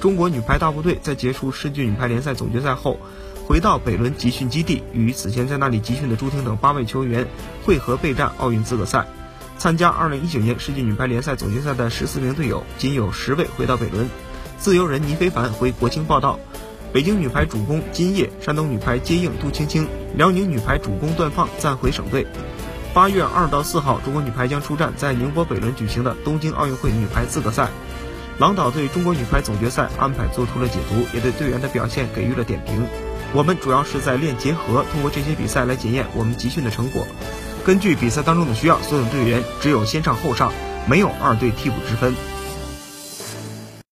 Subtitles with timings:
[0.00, 2.98] 中国女排大部队在结束世界女排联赛总决赛后，
[3.46, 7.26] 回到北仑集训基地，与此前在那里集训的朱婷等八位球员
[7.66, 9.06] 会合备战奥运资格赛。
[9.58, 14.08] 参加2019年世界女排联赛总决赛的十四名队友，仅有十位回到北仑。
[14.56, 16.38] 自由人倪非凡回国青报道。
[16.94, 19.86] 北京女排主攻金叶，山东女排接应杜青青，
[20.16, 22.26] 辽宁女排主攻段放暂回省队。
[22.94, 27.68] 八月二到四号，中国女排将出战在宁波北仑举行的东京奥运会女排资格赛。
[28.40, 32.86] 郎导对中国女排总决赛安排做出了解读，也对队员的表现给予了点评。
[33.34, 37.06] 我们主要是在练结合，通过这些比赛来检验我们集训的成果。
[37.66, 40.50] 根据比赛当中的需要，所有队员只有先上后上，
[40.88, 42.14] 没有二队替补之分。